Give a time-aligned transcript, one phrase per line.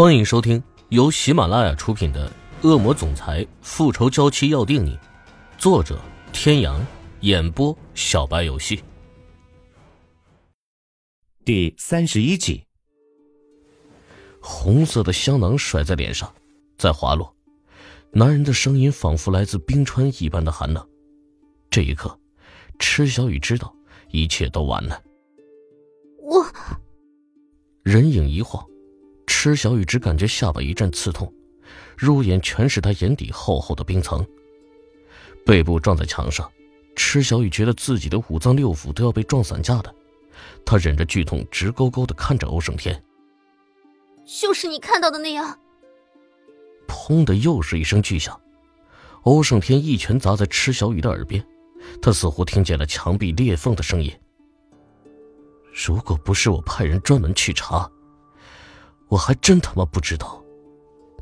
[0.00, 2.26] 欢迎收听由喜马拉雅出品的
[2.66, 4.96] 《恶魔总裁复仇娇妻要定你》，
[5.58, 6.00] 作者：
[6.32, 6.82] 天阳，
[7.20, 8.82] 演播：小白游戏。
[11.44, 12.64] 第三十一集，
[14.40, 16.32] 红色的香囊甩在脸上，
[16.78, 17.36] 在滑落。
[18.10, 20.88] 男人的声音仿佛来自冰川一般的寒冷。
[21.68, 22.18] 这一刻，
[22.78, 23.70] 池小雨知道
[24.08, 24.98] 一切都完了。
[26.22, 26.42] 我，
[27.82, 28.66] 人影一晃。
[29.42, 31.32] 池小雨只感觉下巴一阵刺痛，
[31.96, 34.22] 入眼全是他眼底厚厚的冰层。
[35.46, 36.46] 背部撞在墙上，
[36.94, 39.94] 池小雨觉得自己的五脏六腑都要被撞散架的。
[40.62, 43.02] 他忍着剧痛，直勾勾的看着欧胜天。
[44.26, 45.58] 就是你看到的那样。
[46.86, 48.38] 砰的又是一声巨响，
[49.22, 51.42] 欧胜天一拳砸在池小雨的耳边，
[52.02, 54.12] 他似乎听见了墙壁裂缝的声音。
[55.72, 57.90] 如果不是我派人专门去查。
[59.10, 60.42] 我还真他妈不知道，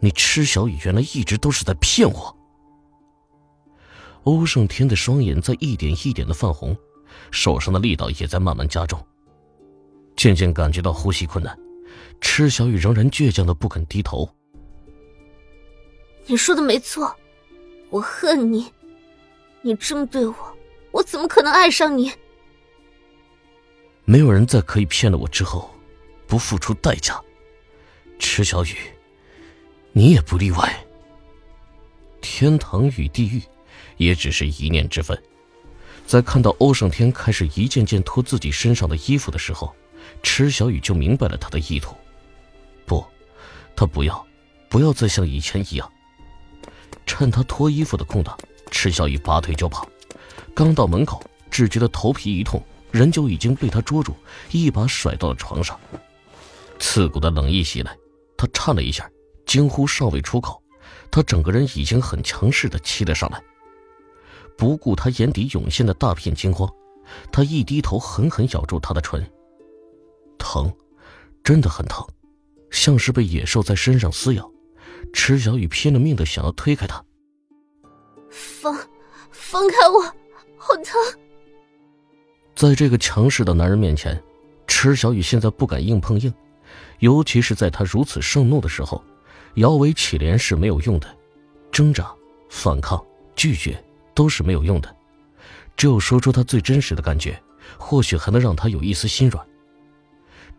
[0.00, 2.34] 你池小雨原来一直都是在骗我。
[4.22, 6.76] 欧胜天的双眼在一点一点的泛红，
[7.32, 9.04] 手上的力道也在慢慢加重。
[10.14, 11.58] 渐渐感觉到呼吸困难，
[12.20, 14.28] 池小雨仍然倔强的不肯低头。
[16.26, 17.12] 你说的没错，
[17.90, 18.72] 我恨你，
[19.60, 20.36] 你这么对我，
[20.92, 22.12] 我怎么可能爱上你？
[24.04, 25.68] 没有人在可以骗了我之后，
[26.28, 27.20] 不付出代价。
[28.22, 28.76] 池小雨，
[29.90, 30.86] 你也不例外。
[32.22, 33.42] 天堂与地狱，
[33.96, 35.20] 也只是一念之分。
[36.06, 39.74] 在看到欧胜天开始一件件脱自己身上的衣服的时候，
[40.22, 41.94] 池小雨就明白了他的意图。
[42.86, 43.04] 不，
[43.76, 44.24] 他不要，
[44.70, 45.92] 不要再像以前一样。
[47.04, 48.38] 趁他脱衣服的空档，
[48.70, 49.86] 池小雨拔腿就跑。
[50.54, 54.14] 刚到门口，只觉得头皮一痛，人就已经被他捉住，
[54.52, 55.78] 一把甩到了床上。
[56.78, 57.94] 刺骨的冷意袭来。
[58.42, 59.08] 他颤了一下，
[59.46, 60.60] 惊呼尚未出口，
[61.12, 63.40] 他整个人已经很强势的骑了上来。
[64.58, 66.68] 不顾他眼底涌现的大片惊慌，
[67.30, 69.24] 他一低头，狠狠咬住他的唇。
[70.38, 70.68] 疼，
[71.44, 72.04] 真的很疼，
[72.72, 74.50] 像是被野兽在身上撕咬。
[75.12, 77.00] 池小雨拼了命的想要推开他，
[78.28, 78.76] 放，
[79.30, 80.02] 放开我，
[80.56, 81.00] 好疼！
[82.56, 84.20] 在这个强势的男人面前，
[84.66, 86.34] 池小雨现在不敢硬碰硬。
[87.02, 89.04] 尤其是在他如此盛怒的时候，
[89.54, 91.16] 摇尾乞怜是没有用的，
[91.72, 92.14] 挣扎、
[92.48, 93.04] 反抗、
[93.34, 93.82] 拒绝
[94.14, 94.96] 都是没有用的，
[95.76, 97.42] 只有说出他最真实的感觉，
[97.76, 99.44] 或许还能让他有一丝心软。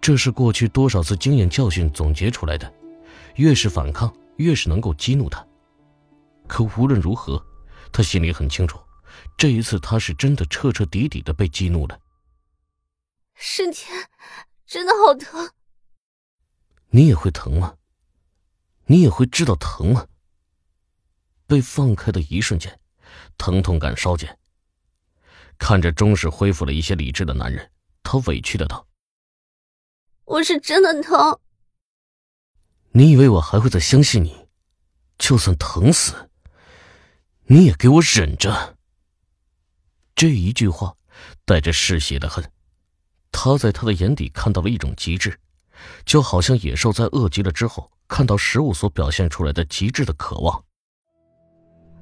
[0.00, 2.74] 这是过去多少次经验教训总结出来的，
[3.36, 5.46] 越是反抗，越是能够激怒他。
[6.48, 7.40] 可无论如何，
[7.92, 8.80] 他心里很清楚，
[9.36, 12.00] 这一次他是真的彻彻底底的被激怒了。
[13.36, 13.96] 沈天，
[14.66, 15.48] 真的好疼。
[16.94, 17.74] 你也会疼吗？
[18.84, 20.06] 你也会知道疼吗？
[21.46, 22.78] 被放开的一瞬间，
[23.38, 24.38] 疼痛感稍减。
[25.56, 27.70] 看着终是恢复了一些理智的男人，
[28.02, 28.86] 他委屈的道
[30.24, 31.40] ：“我是真的疼。”
[32.92, 34.46] 你以为我还会再相信你？
[35.16, 36.28] 就算疼死，
[37.44, 38.76] 你也给我忍着。
[40.14, 40.94] 这一句话
[41.46, 42.52] 带着嗜血的恨，
[43.30, 45.40] 他在他的眼底看到了一种极致。
[46.04, 50.64] 就好像野兽在饿极了之后，看到食物所表现出来的极致的渴望。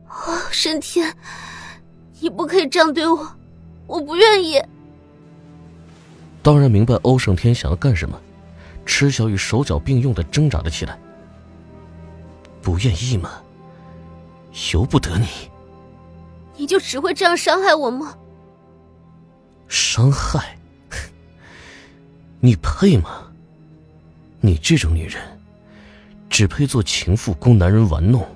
[0.08, 1.14] 哦，沈天，
[2.20, 3.36] 你不可以这样对我，
[3.86, 4.60] 我不愿意。
[6.42, 8.20] 当然明白欧胜天想要干什么，
[8.84, 10.98] 池小雨手脚并用的挣扎了起来。
[12.62, 13.40] 不愿意吗？
[14.72, 15.26] 由不得你。
[16.56, 18.16] 你就只会这样伤害我吗？
[19.68, 20.58] 伤害？
[22.40, 23.29] 你配吗？
[24.40, 25.20] 你这种女人，
[26.30, 28.26] 只配做情妇，供男人玩弄。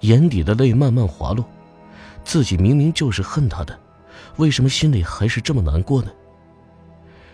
[0.00, 1.44] 眼底的泪慢慢滑落，
[2.24, 3.78] 自己明明就是恨他的，
[4.36, 6.10] 为什么心里还是这么难过呢？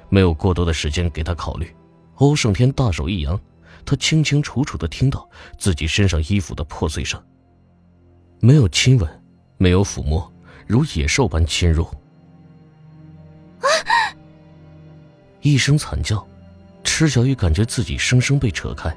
[0.08, 1.74] 没有过多的时间给他考虑，
[2.14, 3.38] 欧胜天大手一扬，
[3.84, 7.22] 他清清楚楚的听到自己身上衣服的破碎声。
[8.40, 9.22] 没有亲吻，
[9.58, 10.32] 没有抚摸，
[10.66, 11.84] 如野兽般侵入。
[13.60, 13.68] 啊
[15.42, 16.26] 一声惨叫。
[16.98, 18.92] 施小雨感觉自己生生被扯开，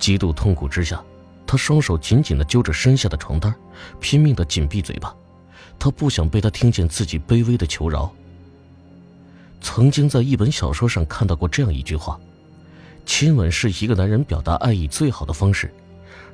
[0.00, 1.00] 极度痛苦之下，
[1.46, 3.54] 她双手紧紧的揪着身下的床单，
[4.00, 5.14] 拼命的紧闭嘴巴，
[5.78, 8.12] 他不想被他听见自己卑微的求饶。
[9.60, 12.18] 曾经在一本小说上看到过这样一句话
[13.06, 15.72] ：“亲吻是一个男人表达爱意最好的方式，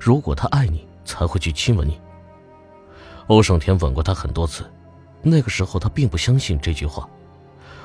[0.00, 2.00] 如果他爱你，才会去亲吻你。”
[3.28, 4.64] 欧胜天吻过他很多次，
[5.20, 7.06] 那个时候他并不相信这句话，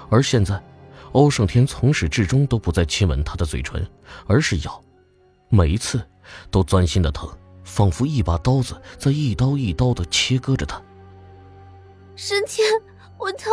[0.10, 0.58] 而现在。
[1.14, 3.86] 欧胜天从始至终都不再亲吻她的嘴唇，
[4.28, 4.82] 而是咬，
[5.50, 6.02] 每一次
[6.50, 7.30] 都钻心的疼，
[7.64, 10.82] 仿佛一把刀子在一刀一刀的切割着她。
[12.16, 12.66] 申天，
[13.18, 13.52] 我疼。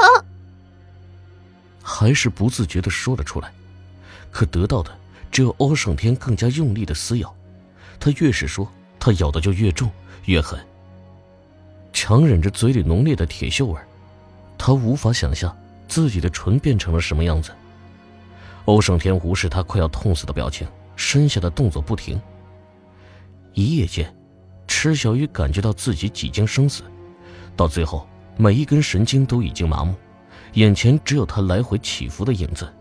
[1.83, 3.53] 还是不自觉的说了出来，
[4.31, 4.97] 可得到的
[5.31, 7.35] 只有欧胜天更加用力的撕咬。
[7.99, 8.71] 他越是说，
[9.01, 9.91] 他咬的就越重
[10.27, 10.65] 越狠。
[11.93, 13.81] 强忍着嘴里浓烈的铁锈味，
[14.57, 15.57] 他无法想象
[15.89, 17.51] 自己的唇变成了什么样子。
[18.67, 22.21] 欧胜天无视他快要痛死的表情，身下的动作不停。
[23.55, 24.15] 一夜间，
[24.67, 26.83] 池小雨感觉到自己几经生死，
[27.57, 28.07] 到最后
[28.37, 29.95] 每一根神经都已经麻木。
[30.55, 32.73] 眼前只有他来回起伏的影子。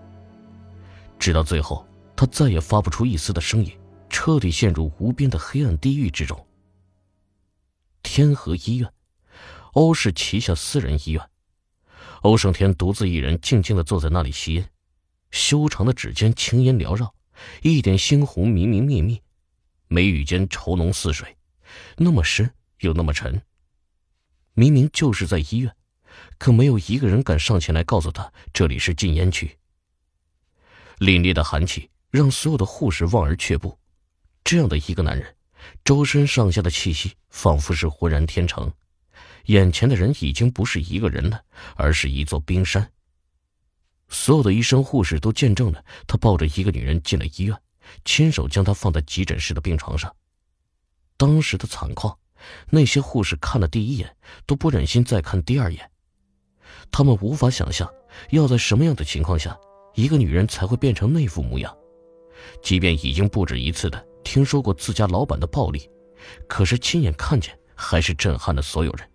[1.17, 3.71] 直到最后，他再也发不出一丝的声音，
[4.09, 6.45] 彻底陷入无边的黑暗地狱之中。
[8.03, 8.89] 天河医院，
[9.73, 11.29] 欧氏旗下私人医院，
[12.21, 14.69] 欧胜天独自一人静静的坐在那里吸烟，
[15.31, 17.13] 修长的指尖青烟缭绕，
[17.61, 19.21] 一点猩红明明灭灭，
[19.87, 21.37] 眉宇间愁浓似水，
[21.97, 23.41] 那么深又那么沉。
[24.53, 25.73] 明明就是在医院。
[26.39, 29.57] 可没有一个人敢上前来告诉他这里是禁烟区。
[30.97, 33.77] 凛冽的寒气让所有的护士望而却步。
[34.43, 35.35] 这样的一个男人，
[35.85, 38.71] 周身上下的气息仿佛是浑然天成，
[39.47, 41.41] 眼前的人已经不是一个人了，
[41.75, 42.89] 而是一座冰山。
[44.09, 47.57] 所有的医生护士都见证了他抱着一个女人进了医院，
[48.05, 50.13] 亲手将她放在急诊室的病床上。
[51.17, 52.17] 当时的惨况，
[52.69, 54.15] 那些护士看了第一眼
[54.45, 55.91] 都不忍心再看第二眼。
[56.91, 57.89] 他们无法想象，
[58.31, 59.57] 要在什么样的情况下，
[59.95, 61.75] 一个女人才会变成那副模样。
[62.61, 65.89] 即便已经不止一次的听说过自家老板的暴力，
[66.47, 69.09] 可是亲眼看见还是震撼了所有人。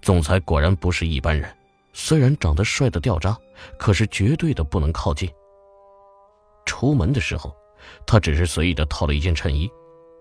[0.00, 1.54] 总裁果然不是一般人，
[1.92, 3.36] 虽然长得帅的掉渣，
[3.78, 5.30] 可是绝对的不能靠近。
[6.64, 7.54] 出门的时候，
[8.06, 9.70] 他只是随意的套了一件衬衣，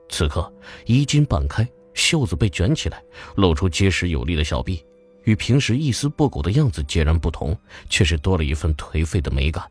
[0.10, 0.52] 此刻
[0.86, 3.02] 衣襟半开，袖子被卷起来，
[3.36, 4.84] 露出结实有力的小臂。
[5.24, 7.56] 与平时一丝不苟的样子截然不同，
[7.88, 9.64] 却是多了一份颓废的美感。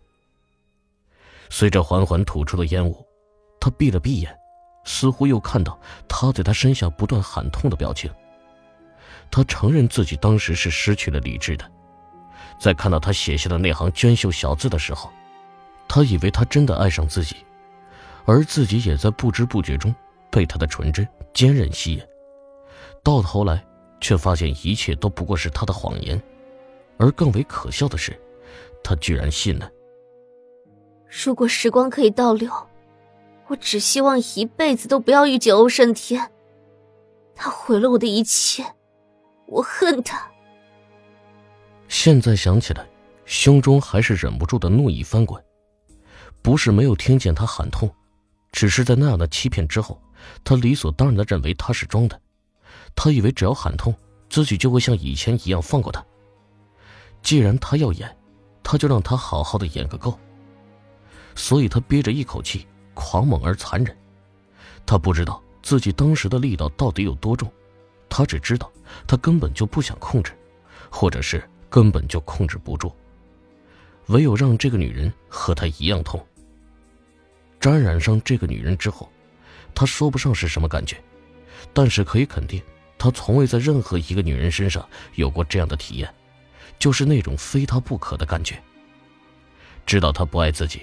[1.49, 3.05] 随着缓缓吐出的烟雾，
[3.61, 4.33] 他闭了闭眼，
[4.85, 5.77] 似乎又看到
[6.09, 8.09] 他在他身下不断喊痛的表情。
[9.31, 11.65] 他承认自己当时是失去了理智的，
[12.59, 15.11] 在看到他写下的那行娟秀小字的时候，
[15.89, 17.37] 他以为他真的爱上自己，
[18.25, 19.95] 而自己也在不知不觉中
[20.31, 22.03] 被他的纯真坚韧吸引。
[23.03, 23.65] 到头来。
[24.03, 26.19] 却发现一切都不过是他的谎言，
[26.97, 28.19] 而更为可笑的是，
[28.83, 29.71] 他居然信了。
[31.07, 32.51] 如果时光可以倒流，
[33.49, 36.31] 我只希望一辈子都不要遇见欧胜天。
[37.35, 38.65] 他毁了我的一切，
[39.51, 40.27] 我恨他。
[41.89, 42.87] 现在想起来，
[43.25, 45.43] 胸中还是忍不住的怒意翻滚。
[46.41, 47.93] 不是没有听见他喊痛，
[48.53, 50.01] 只是在那样的欺骗之后，
[50.43, 52.19] 他理所当然的认为他是装的。
[52.95, 53.95] 他以为只要喊痛，
[54.31, 56.03] 自己就会像以前一样放过他。
[57.23, 58.17] 既然他要演，
[58.63, 60.19] 他就让他好好的演个够。
[61.35, 63.97] 所以他憋着一口气，狂猛而残忍。
[64.87, 67.53] 他不知道自己当时的力道到底有多重，
[68.11, 68.71] 他只知道
[69.07, 70.33] 他根本就不想控制，
[70.91, 72.95] 或者是根本就控制不住。
[74.09, 76.23] 唯有让这个女人和他一样痛。
[77.61, 79.11] 沾染上这个女人之后，
[79.75, 80.97] 他说不上是什么感觉，
[81.73, 82.61] 但是可以肯定。
[82.99, 86.15] 他从未在任何一个女人身上有过这样的体验，
[86.79, 88.63] 就是那种非他不可的感觉。
[89.87, 90.83] 知道他不爱自己，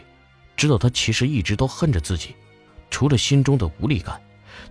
[0.55, 2.35] 知道他其实一直都恨着自己，
[2.89, 4.19] 除了心中的无力感，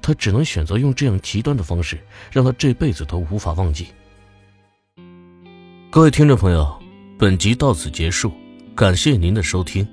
[0.03, 1.99] 他只能选择用这样极端的方式，
[2.31, 3.89] 让他这辈子都无法忘记。
[5.91, 6.79] 各位听众朋友，
[7.19, 8.33] 本集到此结束，
[8.75, 9.87] 感谢您的收听。